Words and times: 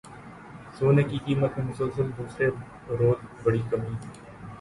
سونے 0.77 1.03
کی 1.03 1.17
قیمت 1.25 1.57
میں 1.57 1.65
مسلسل 1.65 2.09
دوسرے 2.17 2.47
روز 2.99 3.19
بڑی 3.43 3.61
کمی 3.69 3.95